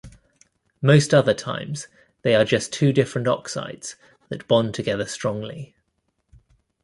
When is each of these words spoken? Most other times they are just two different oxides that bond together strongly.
Most 0.81 1.13
other 1.13 1.35
times 1.35 1.87
they 2.23 2.33
are 2.33 2.43
just 2.43 2.73
two 2.73 2.91
different 2.91 3.27
oxides 3.27 3.97
that 4.29 4.47
bond 4.47 4.73
together 4.73 5.05
strongly. 5.05 5.75